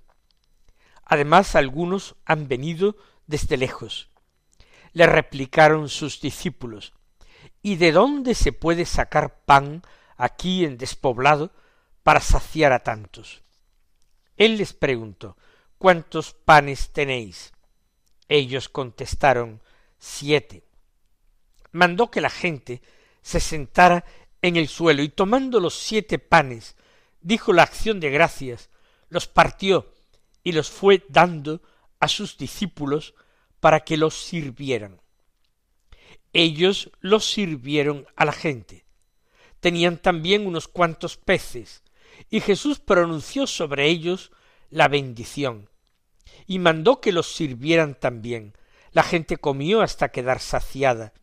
Además 1.03 1.55
algunos 1.55 2.15
han 2.23 2.47
venido 2.47 2.95
desde 3.25 3.57
lejos. 3.57 4.09
Le 4.93 5.07
replicaron 5.07 5.89
sus 5.89 6.21
discípulos 6.21 6.93
¿Y 7.61 7.77
de 7.77 7.91
dónde 7.91 8.35
se 8.35 8.53
puede 8.53 8.85
sacar 8.85 9.43
pan 9.43 9.81
aquí 10.17 10.63
en 10.65 10.77
despoblado 10.77 11.51
para 12.03 12.21
saciar 12.21 12.71
a 12.71 12.83
tantos? 12.83 13.41
Él 14.37 14.57
les 14.57 14.73
preguntó 14.73 15.35
¿Cuántos 15.79 16.33
panes 16.33 16.93
tenéis? 16.93 17.54
Ellos 18.29 18.69
contestaron 18.69 19.61
siete. 19.97 20.63
Mandó 21.71 22.09
que 22.09 22.21
la 22.21 22.29
gente 22.29 22.81
se 23.21 23.39
sentara 23.39 24.05
en 24.41 24.55
el 24.55 24.67
suelo 24.67 25.01
y 25.03 25.09
tomando 25.09 25.59
los 25.59 25.73
siete 25.73 26.19
panes, 26.19 26.75
dijo 27.21 27.53
la 27.53 27.63
acción 27.63 27.99
de 27.99 28.11
gracias, 28.11 28.69
los 29.09 29.27
partió 29.27 29.93
y 30.43 30.51
los 30.51 30.69
fue 30.69 31.03
dando 31.09 31.61
a 31.99 32.07
sus 32.07 32.37
discípulos 32.37 33.15
para 33.59 33.79
que 33.79 33.97
los 33.97 34.13
sirvieran. 34.13 35.01
Ellos 36.33 36.91
los 36.99 37.25
sirvieron 37.25 38.05
a 38.15 38.25
la 38.25 38.33
gente. 38.33 38.85
Tenían 39.59 39.97
también 39.97 40.45
unos 40.45 40.67
cuantos 40.67 41.17
peces, 41.17 41.81
y 42.29 42.41
Jesús 42.41 42.79
pronunció 42.79 43.47
sobre 43.47 43.87
ellos 43.87 44.31
la 44.69 44.87
bendición, 44.87 45.69
y 46.45 46.59
mandó 46.59 47.01
que 47.01 47.11
los 47.11 47.33
sirvieran 47.33 47.95
también. 47.99 48.53
La 48.91 49.03
gente 49.03 49.37
comió 49.37 49.81
hasta 49.81 50.09
quedar 50.09 50.39
saciada, 50.39 51.13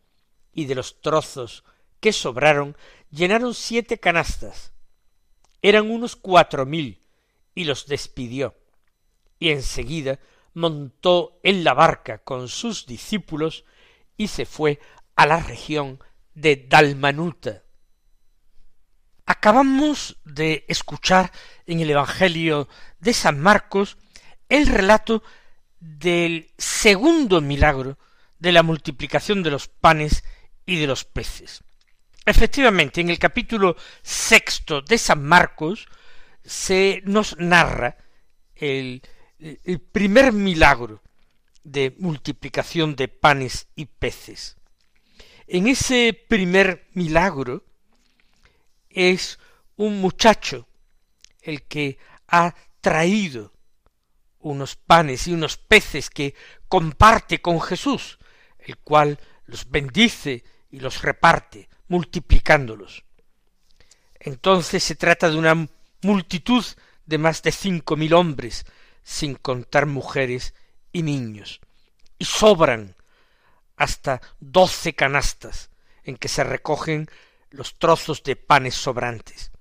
y 0.53 0.65
de 0.65 0.75
los 0.75 1.01
trozos 1.01 1.63
que 1.99 2.13
sobraron 2.13 2.77
llenaron 3.09 3.53
siete 3.53 3.99
canastas. 3.99 4.71
Eran 5.61 5.89
unos 5.89 6.15
cuatro 6.15 6.65
mil, 6.65 7.01
y 7.55 7.63
los 7.63 7.87
despidió 7.87 8.55
y 9.43 9.49
enseguida 9.49 10.19
montó 10.53 11.39
en 11.43 11.65
la 11.65 11.73
barca 11.73 12.19
con 12.19 12.47
sus 12.47 12.85
discípulos 12.85 13.65
y 14.15 14.29
se 14.29 14.45
fue 14.45 14.79
a 15.17 15.25
la 15.25 15.41
región 15.41 15.99
de 16.33 16.55
Dalmanuta. 16.69 17.63
Acabamos 19.25 20.17
de 20.23 20.63
escuchar 20.69 21.33
en 21.65 21.81
el 21.81 21.89
Evangelio 21.89 22.69
de 22.99 23.13
San 23.13 23.37
Marcos 23.41 23.97
el 24.53 24.67
relato 24.67 25.23
del 25.79 26.51
segundo 26.57 27.41
milagro 27.41 27.97
de 28.39 28.51
la 28.51 28.63
multiplicación 28.63 29.43
de 29.43 29.51
los 29.51 29.67
panes 29.67 30.23
y 30.65 30.77
de 30.77 30.87
los 30.87 31.05
peces. 31.05 31.63
Efectivamente, 32.25 33.01
en 33.01 33.09
el 33.09 33.19
capítulo 33.19 33.75
sexto 34.01 34.81
de 34.81 34.97
San 34.97 35.23
Marcos 35.23 35.87
se 36.43 37.01
nos 37.05 37.37
narra 37.37 37.97
el 38.55 39.01
el 39.63 39.79
primer 39.79 40.31
milagro 40.31 41.01
de 41.63 41.95
multiplicación 41.99 42.95
de 42.95 43.07
panes 43.07 43.67
y 43.75 43.85
peces. 43.85 44.55
En 45.47 45.67
ese 45.67 46.17
primer 46.27 46.87
milagro 46.93 47.65
es 48.89 49.39
un 49.75 49.99
muchacho 49.99 50.67
el 51.41 51.63
que 51.63 51.97
ha 52.27 52.55
traído 52.79 53.51
unos 54.43 54.75
panes 54.75 55.27
y 55.27 55.33
unos 55.33 55.57
peces 55.57 56.09
que 56.09 56.35
comparte 56.67 57.41
con 57.41 57.59
Jesús, 57.61 58.19
el 58.59 58.77
cual 58.77 59.19
los 59.45 59.69
bendice 59.69 60.43
y 60.69 60.79
los 60.79 61.01
reparte, 61.01 61.69
multiplicándolos. 61.87 63.03
Entonces 64.19 64.83
se 64.83 64.95
trata 64.95 65.29
de 65.29 65.37
una 65.37 65.67
multitud 66.01 66.63
de 67.05 67.17
más 67.17 67.41
de 67.41 67.51
cinco 67.51 67.95
mil 67.95 68.13
hombres 68.13 68.65
sin 69.03 69.35
contar 69.35 69.85
mujeres 69.85 70.53
y 70.91 71.03
niños, 71.03 71.59
y 72.17 72.25
sobran 72.25 72.95
hasta 73.75 74.21
doce 74.39 74.93
canastas 74.93 75.69
en 76.03 76.17
que 76.17 76.27
se 76.27 76.43
recogen 76.43 77.09
los 77.49 77.77
trozos 77.77 78.23
de 78.23 78.35
panes 78.35 78.75
sobrantes. 78.75 79.51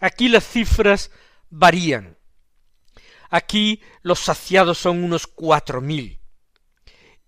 Aquí 0.00 0.28
las 0.28 0.46
cifras 0.46 1.10
varían. 1.50 2.16
Aquí 3.34 3.80
los 4.02 4.20
saciados 4.20 4.76
son 4.76 5.02
unos 5.02 5.26
cuatro 5.26 5.80
mil 5.80 6.20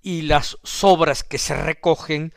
y 0.03 0.21
las 0.21 0.59
sobras 0.63 1.25
que 1.25 1.39
se 1.39 1.57
recogen 1.57 2.35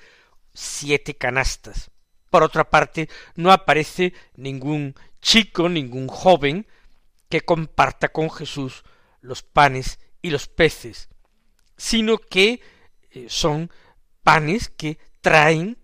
siete 0.54 1.18
canastas. 1.18 1.92
Por 2.30 2.44
otra 2.44 2.70
parte, 2.70 3.10
no 3.36 3.52
aparece 3.52 4.14
ningún 4.38 4.96
chico, 5.22 5.68
ningún 5.68 6.08
joven 6.08 6.66
que 7.28 7.42
comparta 7.42 8.08
con 8.08 8.32
Jesús 8.32 8.84
los 9.20 9.44
panes 9.44 10.00
y 10.22 10.30
los 10.30 10.48
peces, 10.48 11.10
sino 11.76 12.20
que 12.20 12.62
eh, 13.12 13.26
son 13.28 13.70
panes 14.24 14.70
que 14.70 14.98
traen 15.20 15.78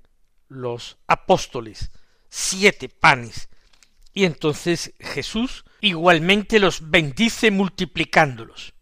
los 0.47 0.99
apóstoles, 1.05 1.91
siete 2.29 2.87
panes. 2.87 3.49
Y 4.13 4.25
entonces 4.25 4.93
Jesús 4.99 5.65
igualmente 5.81 6.59
los 6.59 6.89
bendice 6.89 7.51
multiplicándolos. 7.51 8.73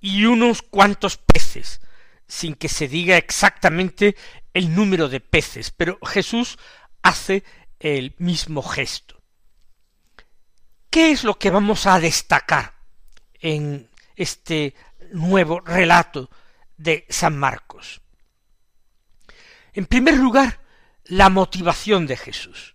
Y 0.00 0.24
unos 0.24 0.62
cuantos 0.62 1.16
peces, 1.16 1.80
sin 2.26 2.54
que 2.54 2.68
se 2.68 2.88
diga 2.88 3.16
exactamente 3.16 4.16
el 4.52 4.74
número 4.74 5.08
de 5.08 5.20
peces, 5.20 5.70
pero 5.70 5.98
Jesús 6.04 6.58
hace 7.02 7.44
el 7.78 8.14
mismo 8.18 8.62
gesto. 8.62 9.22
¿Qué 10.90 11.10
es 11.10 11.24
lo 11.24 11.38
que 11.38 11.50
vamos 11.50 11.86
a 11.86 12.00
destacar 12.00 12.74
en 13.40 13.88
este 14.16 14.74
nuevo 15.12 15.60
relato 15.60 16.28
de 16.76 17.06
San 17.08 17.36
Marcos. 17.36 18.00
En 19.72 19.86
primer 19.86 20.16
lugar, 20.16 20.60
la 21.04 21.28
motivación 21.28 22.06
de 22.06 22.16
Jesús. 22.16 22.74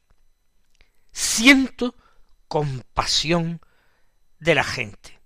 Siento 1.14 1.96
compasión 2.48 3.62
de 4.40 4.56
la 4.56 4.64
gente. 4.64 5.20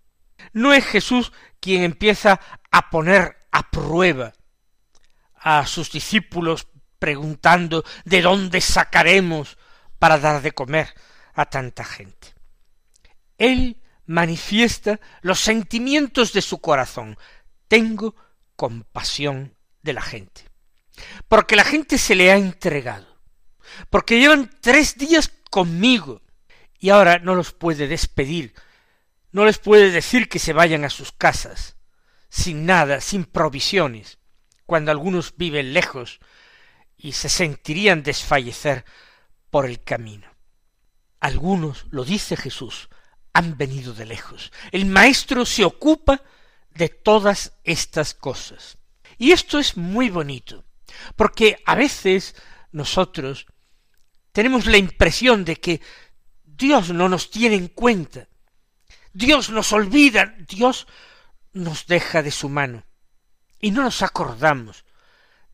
No 0.53 0.73
es 0.73 0.85
Jesús 0.85 1.31
quien 1.59 1.83
empieza 1.83 2.39
a 2.71 2.89
poner 2.89 3.47
a 3.51 3.69
prueba 3.71 4.33
a 5.33 5.65
sus 5.65 5.91
discípulos 5.91 6.67
preguntando 6.99 7.83
de 8.05 8.21
dónde 8.21 8.61
sacaremos 8.61 9.57
para 9.99 10.19
dar 10.19 10.41
de 10.41 10.51
comer 10.51 10.93
a 11.33 11.45
tanta 11.45 11.83
gente. 11.83 12.33
Él 13.37 13.81
manifiesta 14.05 14.99
los 15.21 15.39
sentimientos 15.39 16.33
de 16.33 16.41
su 16.41 16.59
corazón. 16.59 17.17
Tengo 17.67 18.15
compasión 18.55 19.55
de 19.83 19.93
la 19.93 20.01
gente. 20.01 20.49
Porque 21.27 21.55
la 21.55 21.63
gente 21.63 21.97
se 21.97 22.15
le 22.15 22.31
ha 22.31 22.35
entregado. 22.35 23.05
Porque 23.89 24.19
llevan 24.19 24.49
tres 24.61 24.97
días 24.97 25.27
conmigo 25.49 26.21
y 26.79 26.89
ahora 26.89 27.19
no 27.19 27.35
los 27.35 27.51
puede 27.51 27.87
despedir. 27.87 28.53
No 29.31 29.45
les 29.45 29.57
puede 29.57 29.91
decir 29.91 30.29
que 30.29 30.39
se 30.39 30.53
vayan 30.53 30.85
a 30.85 30.89
sus 30.89 31.11
casas, 31.11 31.75
sin 32.29 32.65
nada, 32.65 33.01
sin 33.01 33.25
provisiones, 33.25 34.19
cuando 34.65 34.91
algunos 34.91 35.35
viven 35.37 35.73
lejos 35.73 36.19
y 36.95 37.13
se 37.13 37.29
sentirían 37.29 38.03
desfallecer 38.03 38.85
por 39.49 39.65
el 39.65 39.83
camino. 39.83 40.27
Algunos, 41.19 41.85
lo 41.89 42.03
dice 42.03 42.37
Jesús, 42.37 42.89
han 43.33 43.57
venido 43.57 43.93
de 43.93 44.05
lejos. 44.05 44.51
El 44.71 44.85
maestro 44.85 45.45
se 45.45 45.63
ocupa 45.63 46.21
de 46.71 46.89
todas 46.89 47.53
estas 47.63 48.13
cosas. 48.13 48.77
Y 49.17 49.31
esto 49.31 49.59
es 49.59 49.77
muy 49.77 50.09
bonito, 50.09 50.63
porque 51.15 51.61
a 51.65 51.75
veces 51.75 52.35
nosotros 52.71 53.47
tenemos 54.37 54.67
la 54.67 54.77
impresión 54.77 55.43
de 55.45 55.55
que 55.55 55.81
Dios 56.43 56.91
no 56.91 57.09
nos 57.09 57.31
tiene 57.31 57.55
en 57.55 57.69
cuenta, 57.69 58.27
Dios 59.11 59.49
nos 59.49 59.73
olvida, 59.73 60.35
Dios 60.47 60.85
nos 61.53 61.87
deja 61.87 62.21
de 62.21 62.29
su 62.29 62.47
mano, 62.47 62.83
y 63.59 63.71
no 63.71 63.81
nos 63.81 64.03
acordamos 64.03 64.85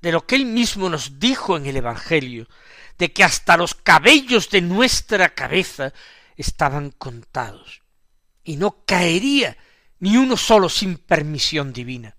de 0.02 0.12
lo 0.12 0.28
que 0.28 0.36
Él 0.36 0.44
mismo 0.44 0.90
nos 0.90 1.18
dijo 1.18 1.56
en 1.56 1.66
el 1.66 1.78
Evangelio, 1.78 2.50
de 2.98 3.14
que 3.14 3.24
hasta 3.24 3.56
los 3.56 3.74
cabellos 3.74 4.50
de 4.50 4.60
nuestra 4.60 5.30
cabeza 5.30 5.94
estaban 6.36 6.92
contados, 6.92 7.84
y 8.44 8.58
no 8.58 8.84
caería 8.86 9.56
ni 10.00 10.18
uno 10.18 10.36
solo 10.36 10.68
sin 10.68 10.98
permisión 10.98 11.72
divina. 11.72 12.18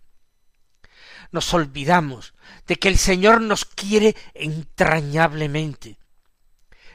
Nos 1.31 1.53
olvidamos 1.53 2.33
de 2.66 2.77
que 2.77 2.88
el 2.88 2.96
Señor 2.96 3.42
nos 3.42 3.66
quiere 3.66 4.16
entrañablemente, 4.33 5.98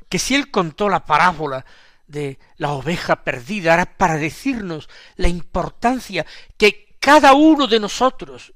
que 0.09 0.19
si 0.19 0.35
él 0.35 0.51
contó 0.51 0.89
la 0.89 1.05
parábola 1.05 1.65
de 2.07 2.39
la 2.57 2.71
oveja 2.71 3.23
perdida 3.23 3.75
era 3.75 3.85
para 3.85 4.17
decirnos 4.17 4.89
la 5.15 5.27
importancia 5.27 6.25
que 6.57 6.97
cada 6.99 7.33
uno 7.33 7.67
de 7.67 7.79
nosotros, 7.79 8.53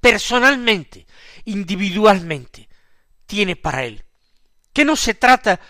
personalmente, 0.00 1.06
individualmente, 1.44 2.68
tiene 3.26 3.54
para 3.54 3.84
él. 3.84 4.04
Que 4.72 4.84
no 4.84 4.96
se 4.96 5.14
trata 5.14 5.60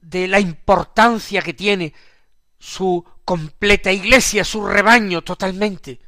de 0.00 0.26
la 0.26 0.40
importancia 0.40 1.40
que 1.40 1.54
tiene 1.54 1.94
su 2.58 3.04
completa 3.24 3.92
iglesia, 3.92 4.44
su 4.44 4.66
rebaño 4.66 5.22
totalmente. 5.22 6.00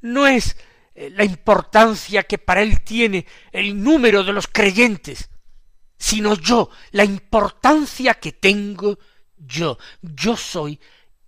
No 0.00 0.26
es 0.26 0.56
eh, 0.94 1.10
la 1.10 1.24
importancia 1.24 2.22
que 2.22 2.38
para 2.38 2.62
él 2.62 2.82
tiene 2.82 3.26
el 3.50 3.82
número 3.82 4.22
de 4.22 4.32
los 4.32 4.46
creyentes, 4.46 5.28
sino 5.98 6.34
yo, 6.34 6.70
la 6.92 7.04
importancia 7.04 8.14
que 8.14 8.32
tengo 8.32 8.98
yo. 9.36 9.78
Yo 10.02 10.36
soy 10.36 10.80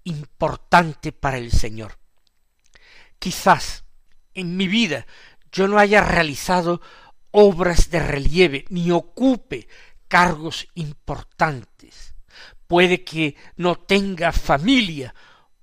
importante 0.05 1.13
para 1.13 1.39
el 1.39 1.53
Señor. 1.53 1.99
Quizás 3.19 3.85
en 4.35 4.57
mi 4.57 4.69
vida 4.69 5.07
yo 5.51 5.69
no 5.69 5.79
haya 5.79 6.03
realizado 6.03 6.81
obras 7.31 7.91
de 7.91 8.01
relieve, 8.01 8.65
ni 8.69 8.91
ocupe 8.91 9.69
cargos 10.09 10.69
importantes. 10.75 12.15
Puede 12.67 13.05
que 13.05 13.37
no 13.57 13.77
tenga 13.77 14.33
familia 14.33 15.15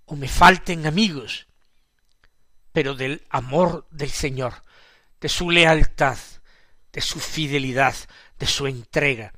o 0.05 0.15
me 0.15 0.27
falten 0.27 0.85
amigos, 0.85 1.47
pero 2.71 2.95
del 2.95 3.25
amor 3.29 3.87
del 3.91 4.09
Señor, 4.09 4.63
de 5.19 5.29
su 5.29 5.51
lealtad, 5.51 6.17
de 6.91 7.01
su 7.01 7.19
fidelidad, 7.19 7.95
de 8.43 8.49
su 8.49 8.67
entrega, 8.67 9.31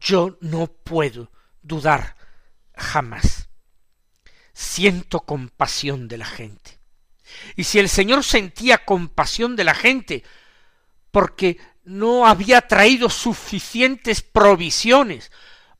yo 0.00 0.38
no 0.40 0.68
puedo 0.68 1.32
dudar 1.60 2.14
jamás. 2.72 3.48
Siento 4.52 5.22
compasión 5.22 6.06
de 6.06 6.18
la 6.18 6.26
gente. 6.26 6.78
Y 7.56 7.64
si 7.64 7.80
el 7.80 7.88
Señor 7.88 8.22
sentía 8.22 8.84
compasión 8.84 9.56
de 9.56 9.64
la 9.64 9.74
gente, 9.74 10.22
porque 11.10 11.58
no 11.82 12.24
había 12.24 12.60
traído 12.68 13.10
suficientes 13.10 14.22
provisiones 14.22 15.32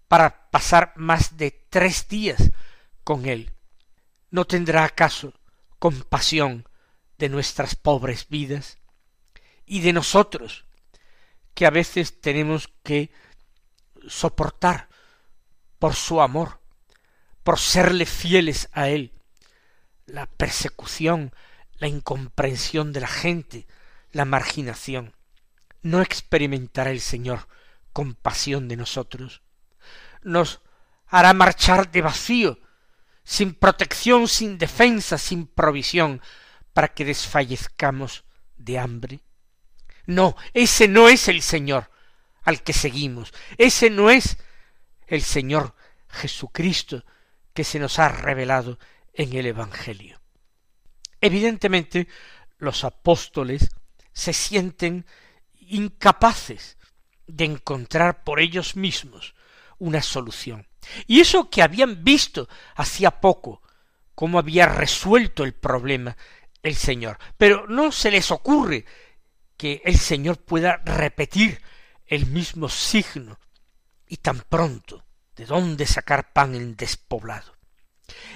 para 0.08 0.50
pasar 0.50 0.94
más 0.96 1.36
de 1.36 1.52
tres 1.70 2.08
días 2.08 2.50
con 3.04 3.26
él, 3.26 3.52
¿no 4.30 4.46
tendrá 4.46 4.82
acaso 4.82 5.32
compasión 5.78 6.68
de 7.18 7.28
nuestras 7.28 7.76
pobres 7.76 8.26
vidas 8.28 8.78
y 9.64 9.78
de 9.82 9.92
nosotros, 9.92 10.64
que 11.54 11.66
a 11.66 11.70
veces 11.70 12.20
tenemos 12.20 12.68
que 12.82 13.10
soportar 14.08 14.88
por 15.78 15.94
su 15.94 16.20
amor, 16.20 16.60
por 17.42 17.58
serle 17.58 18.06
fieles 18.06 18.68
a 18.72 18.88
él, 18.88 19.12
la 20.06 20.26
persecución, 20.26 21.34
la 21.78 21.88
incomprensión 21.88 22.92
de 22.92 23.00
la 23.00 23.08
gente, 23.08 23.66
la 24.12 24.24
marginación. 24.24 25.14
¿No 25.82 26.00
experimentará 26.00 26.90
el 26.90 27.00
Señor 27.00 27.48
compasión 27.92 28.68
de 28.68 28.76
nosotros? 28.76 29.42
Nos 30.22 30.60
hará 31.08 31.32
marchar 31.32 31.90
de 31.90 32.02
vacío, 32.02 32.58
sin 33.24 33.54
protección, 33.54 34.28
sin 34.28 34.58
defensa, 34.58 35.18
sin 35.18 35.46
provisión, 35.46 36.20
para 36.72 36.88
que 36.88 37.04
desfallezcamos 37.04 38.24
de 38.56 38.78
hambre. 38.78 39.20
No, 40.14 40.36
ese 40.52 40.88
no 40.88 41.08
es 41.08 41.28
el 41.28 41.40
Señor 41.42 41.90
al 42.42 42.62
que 42.62 42.72
seguimos, 42.72 43.32
ese 43.56 43.88
no 43.88 44.10
es 44.10 44.36
el 45.06 45.22
Señor 45.22 45.74
Jesucristo 46.08 47.04
que 47.54 47.64
se 47.64 47.78
nos 47.78 47.98
ha 47.98 48.08
revelado 48.08 48.78
en 49.14 49.32
el 49.34 49.46
Evangelio. 49.46 50.20
Evidentemente, 51.20 52.08
los 52.58 52.84
apóstoles 52.84 53.70
se 54.12 54.32
sienten 54.32 55.06
incapaces 55.54 56.76
de 57.26 57.44
encontrar 57.44 58.24
por 58.24 58.40
ellos 58.40 58.76
mismos 58.76 59.34
una 59.78 60.02
solución. 60.02 60.66
Y 61.06 61.20
eso 61.20 61.48
que 61.48 61.62
habían 61.62 62.04
visto 62.04 62.48
hacía 62.74 63.20
poco, 63.20 63.62
cómo 64.14 64.38
había 64.38 64.66
resuelto 64.66 65.44
el 65.44 65.54
problema 65.54 66.16
el 66.62 66.76
Señor. 66.76 67.18
Pero 67.38 67.66
no 67.66 67.92
se 67.92 68.10
les 68.10 68.30
ocurre 68.30 68.84
que 69.62 69.80
el 69.84 69.96
Señor 69.96 70.38
pueda 70.38 70.78
repetir 70.78 71.62
el 72.08 72.26
mismo 72.26 72.68
signo 72.68 73.38
y 74.08 74.16
tan 74.16 74.40
pronto 74.40 75.04
de 75.36 75.46
dónde 75.46 75.86
sacar 75.86 76.32
pan 76.32 76.56
en 76.56 76.74
despoblado. 76.74 77.54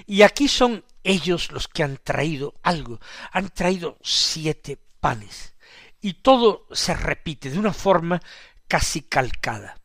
Y 0.07 0.23
aquí 0.23 0.47
son 0.47 0.85
ellos 1.03 1.51
los 1.51 1.67
que 1.67 1.83
han 1.83 1.97
traído 1.97 2.55
algo, 2.63 3.01
han 3.33 3.49
traído 3.49 3.99
siete 4.05 4.79
panes, 5.01 5.57
y 6.01 6.13
todo 6.23 6.69
se 6.71 6.95
repite 6.95 7.51
de 7.51 7.59
una 7.59 7.73
forma 7.73 8.23
casi 8.69 9.03
calcada. 9.03 9.81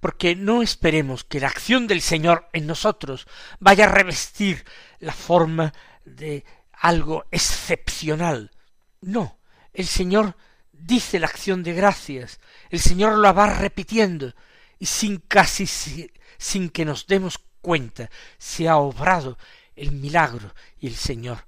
Porque 0.00 0.36
no 0.36 0.60
esperemos 0.60 1.24
que 1.24 1.40
la 1.40 1.48
acción 1.48 1.86
del 1.86 2.02
Señor 2.02 2.50
en 2.52 2.66
nosotros 2.66 3.26
vaya 3.58 3.86
a 3.86 3.92
revestir 3.92 4.66
la 4.98 5.14
forma 5.14 5.72
de 6.04 6.44
algo 6.72 7.24
excepcional. 7.30 8.50
No, 9.00 9.35
el 9.76 9.86
Señor 9.86 10.36
dice 10.72 11.20
la 11.20 11.26
acción 11.26 11.62
de 11.62 11.74
gracias, 11.74 12.40
el 12.70 12.80
Señor 12.80 13.18
la 13.18 13.32
va 13.32 13.46
repitiendo, 13.46 14.34
y 14.78 14.86
sin 14.86 15.18
casi 15.18 15.66
sin 15.66 16.70
que 16.70 16.84
nos 16.86 17.06
demos 17.06 17.38
cuenta 17.60 18.10
se 18.38 18.68
ha 18.68 18.78
obrado 18.78 19.36
el 19.74 19.92
milagro 19.92 20.54
y 20.78 20.86
el 20.86 20.96
Señor 20.96 21.46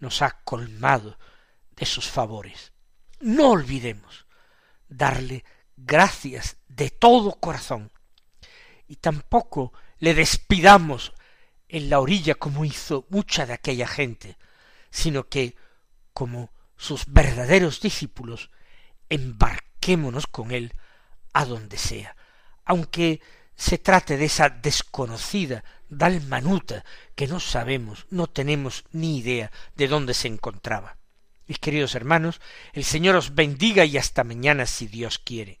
nos 0.00 0.22
ha 0.22 0.40
colmado 0.42 1.18
de 1.76 1.86
sus 1.86 2.08
favores. 2.08 2.72
No 3.20 3.50
olvidemos 3.50 4.26
darle 4.88 5.44
gracias 5.76 6.56
de 6.66 6.90
todo 6.90 7.38
corazón. 7.38 7.92
Y 8.88 8.96
tampoco 8.96 9.72
le 9.98 10.14
despidamos 10.14 11.12
en 11.68 11.90
la 11.90 12.00
orilla 12.00 12.34
como 12.34 12.64
hizo 12.64 13.06
mucha 13.10 13.46
de 13.46 13.52
aquella 13.52 13.86
gente, 13.86 14.36
sino 14.90 15.28
que, 15.28 15.54
como 16.12 16.50
sus 16.78 17.04
verdaderos 17.06 17.80
discípulos, 17.80 18.50
embarquémonos 19.10 20.26
con 20.26 20.52
él 20.52 20.72
a 21.34 21.44
donde 21.44 21.76
sea, 21.76 22.16
aunque 22.64 23.20
se 23.56 23.76
trate 23.76 24.16
de 24.16 24.26
esa 24.26 24.48
desconocida 24.48 25.64
dalmanuta 25.88 26.84
que 27.14 27.26
no 27.26 27.40
sabemos, 27.40 28.06
no 28.10 28.28
tenemos 28.28 28.84
ni 28.92 29.18
idea 29.18 29.50
de 29.74 29.88
dónde 29.88 30.14
se 30.14 30.28
encontraba. 30.28 30.96
Mis 31.46 31.58
queridos 31.58 31.94
hermanos, 31.94 32.40
el 32.72 32.84
Señor 32.84 33.16
os 33.16 33.34
bendiga 33.34 33.84
y 33.84 33.98
hasta 33.98 34.22
mañana 34.22 34.66
si 34.66 34.86
Dios 34.86 35.18
quiere. 35.18 35.60